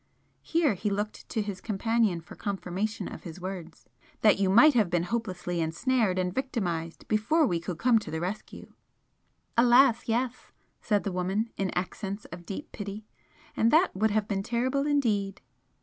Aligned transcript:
here 0.41 0.73
he 0.73 0.89
looked 0.89 1.29
to 1.29 1.43
his 1.43 1.61
companion 1.61 2.19
for 2.21 2.33
confirmation 2.33 3.07
of 3.07 3.21
his 3.21 3.39
words 3.39 3.85
"that 4.21 4.39
you 4.39 4.49
might 4.49 4.73
have 4.73 4.89
been 4.89 5.03
hopelessly 5.03 5.61
ensnared 5.61 6.17
and 6.17 6.33
victimised 6.33 7.07
before 7.07 7.45
we 7.45 7.59
could 7.59 7.77
come 7.77 7.99
to 7.99 8.09
the 8.09 8.19
rescue." 8.19 8.73
"Alas, 9.55 10.07
yes!" 10.07 10.51
said 10.81 11.03
the 11.03 11.11
woman, 11.11 11.51
in 11.55 11.69
accents 11.77 12.25
of 12.31 12.47
deep 12.47 12.71
pity; 12.71 13.05
"And 13.55 13.69
that 13.69 13.95
would 13.95 14.09
have 14.09 14.27
been 14.27 14.41
terrible 14.41 14.87
indeed!" 14.87 15.39